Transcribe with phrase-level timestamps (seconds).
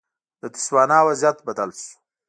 [0.41, 1.91] د تسوانا وضعیت بدل شو.